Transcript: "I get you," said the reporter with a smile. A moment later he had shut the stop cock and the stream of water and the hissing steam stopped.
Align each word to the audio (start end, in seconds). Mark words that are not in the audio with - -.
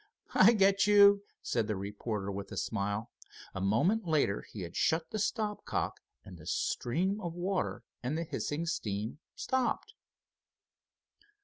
"I 0.33 0.53
get 0.53 0.87
you," 0.87 1.21
said 1.43 1.67
the 1.67 1.75
reporter 1.75 2.31
with 2.31 2.51
a 2.51 2.57
smile. 2.57 3.11
A 3.53 3.61
moment 3.61 4.07
later 4.07 4.41
he 4.41 4.61
had 4.61 4.75
shut 4.75 5.11
the 5.11 5.19
stop 5.19 5.63
cock 5.63 5.99
and 6.25 6.39
the 6.39 6.47
stream 6.47 7.21
of 7.21 7.35
water 7.35 7.83
and 8.01 8.17
the 8.17 8.23
hissing 8.23 8.65
steam 8.65 9.19
stopped. 9.35 9.93